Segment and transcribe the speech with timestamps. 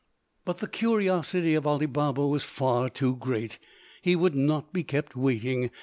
[0.45, 3.59] But the curiosity of Ali Baba was far too great:
[4.01, 5.69] he would not be kept waiting.